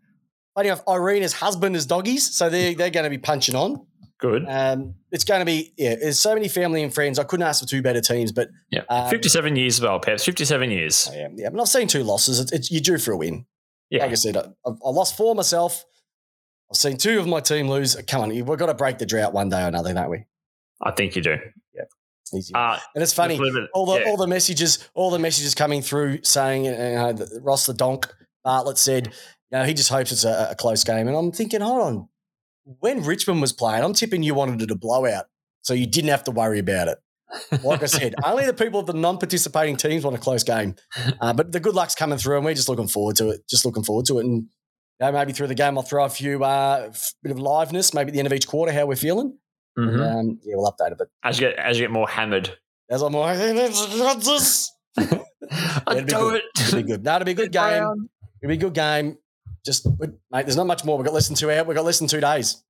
[0.54, 2.34] funny enough, Irina's husband is doggies.
[2.34, 3.86] So they're, they're going to be punching on.
[4.20, 4.44] Good.
[4.48, 5.94] Um, it's going to be yeah.
[5.94, 7.20] There's so many family and friends.
[7.20, 8.82] I couldn't ask for two better teams, but Yeah.
[8.88, 10.24] um, 57 years as well, Peps.
[10.24, 11.08] 57 years.
[11.14, 11.50] yeah, yeah.
[11.50, 12.40] But I've seen two losses.
[12.40, 13.46] It's, it's, you're due for a win.
[13.90, 14.02] Yeah.
[14.02, 15.84] Like I said, I, I lost four myself.
[16.70, 17.94] I've seen two of my team lose.
[18.08, 20.24] Come on, we've got to break the drought one day or another, don't we?
[20.82, 21.36] I think you do.
[22.54, 23.36] Uh, and it's funny.
[23.36, 24.08] it- all the yeah.
[24.08, 28.12] all the messages, all the messages coming through saying, you know, Ross the Donk
[28.44, 31.08] Bartlett said, you know, he just hopes it's a, a close game.
[31.08, 32.08] And I'm thinking, hold on,
[32.80, 35.26] when Richmond was playing, I'm tipping you wanted it a blowout,
[35.62, 36.98] so you didn't have to worry about it.
[37.62, 40.74] Like I said, only the people of the non-participating teams want a close game.
[41.20, 43.40] Uh, but the good luck's coming through, and we're just looking forward to it.
[43.48, 44.48] Just looking forward to it, and you
[45.00, 48.12] know, maybe through the game, I'll throw a few uh, bit of liveness, maybe at
[48.12, 49.36] the end of each quarter, how we're feeling.
[49.78, 50.20] Mhm.
[50.20, 50.98] Um, yeah, we'll update it.
[50.98, 52.56] But As you get as you get more hammered.
[52.90, 54.72] as I'm like, this.
[54.98, 56.42] I It'd be do it.
[56.58, 57.04] It'll be good.
[57.04, 58.08] No, it'll be a good game.
[58.42, 59.18] It'll be a good game.
[59.64, 60.96] Just, mate, there's not much more.
[60.96, 61.66] We've got less than two hours.
[61.66, 62.62] We've got less than two days.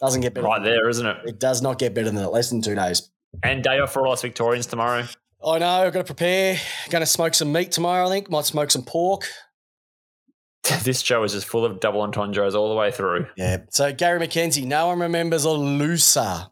[0.00, 0.46] Doesn't get better.
[0.46, 1.16] Right there, isn't it?
[1.26, 2.30] It does not get better than that.
[2.30, 3.10] Less than two days.
[3.42, 5.04] And day off for all us Victorians tomorrow.
[5.44, 5.66] I know.
[5.68, 6.56] I've got to prepare.
[6.90, 8.30] Going to smoke some meat tomorrow, I think.
[8.30, 9.26] Might smoke some pork.
[10.84, 13.26] This show is just full of double entendres all the way through.
[13.36, 13.58] Yeah.
[13.70, 16.46] So, Gary McKenzie, no one remembers a loser.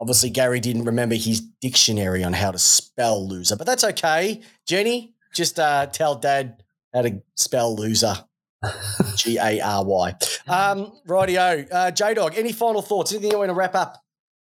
[0.00, 4.42] Obviously, Gary didn't remember his dictionary on how to spell loser, but that's okay.
[4.66, 8.14] Jenny, just uh, tell dad how to spell loser.
[9.16, 10.14] G A R Y.
[10.48, 11.66] Um, rightio.
[11.70, 13.12] Uh, J Dog, any final thoughts?
[13.12, 14.02] Anything you want to wrap up?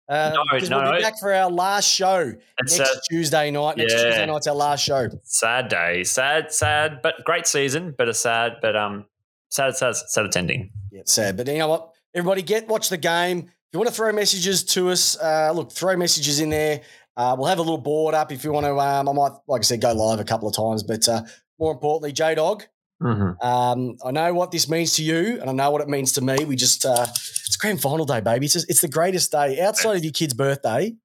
[0.10, 1.02] Uh, No, no, We'll be no.
[1.02, 3.78] back for our last show It's next a Tuesday night.
[3.78, 4.04] Next yeah.
[4.06, 5.08] Tuesday night's our last show.
[5.24, 6.04] sad day.
[6.04, 9.06] Sad, sad, but great season, but a sad, but um
[9.50, 10.72] sad, sad, sad attending.
[10.92, 11.38] Yeah, sad.
[11.38, 11.92] But you know what?
[12.16, 13.38] Everybody get watch the game.
[13.40, 16.82] If you want to throw messages to us, uh, look, throw messages in there.
[17.16, 18.80] Uh, we'll have a little board up if you want to.
[18.80, 20.82] Um, I might, like I said, go live a couple of times.
[20.82, 21.22] But uh,
[21.60, 22.64] more importantly, J Dog,
[23.02, 23.46] Mm-hmm.
[23.48, 26.22] um, I know what this means to you, and I know what it means to
[26.22, 26.44] me.
[26.46, 28.46] We just, uh, it's grand final day, baby.
[28.46, 30.96] It's, just, it's the greatest day outside of your kid's birthday,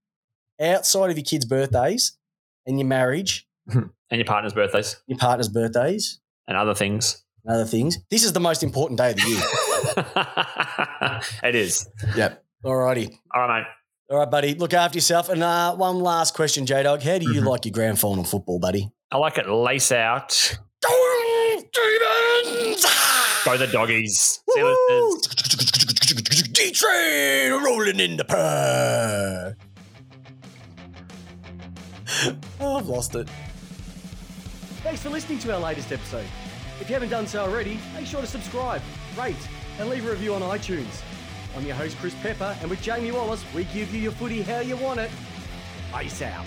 [0.61, 2.17] outside of your kids' birthdays,
[2.67, 3.47] and your marriage,
[4.11, 7.25] And your partner's birthdays your partner's birthdays, and other things.
[7.45, 7.99] and other things.
[8.11, 11.21] This is the most important day of the year.
[11.43, 11.89] it is.
[12.17, 12.45] yep.
[12.65, 13.17] Alrighty.
[13.35, 13.67] All right, mate.
[14.11, 14.55] All right, buddy.
[14.55, 15.29] Look after yourself.
[15.29, 17.03] And uh, one last question, J Dog.
[17.03, 17.47] How do you Mhm.
[17.47, 18.91] like your grand final football, buddy?
[19.11, 20.59] I like it lace out.
[21.75, 22.87] Go Demons!
[23.45, 24.41] Go the doggies.
[24.51, 26.49] See you listeners.
[26.53, 29.57] D train rolling in the purr.
[32.61, 33.29] Oh, I've lost it.
[34.83, 36.27] Thanks for listening to our latest episode.
[36.81, 38.83] If you haven't done so already, make sure to subscribe,
[39.19, 39.37] rate,
[39.79, 41.03] and leave a review on iTunes.
[41.57, 44.61] I'm your host, Chris Pepper, and with Jamie Wallace, we give you your footy how
[44.61, 45.11] you want it.
[45.93, 46.47] Peace out.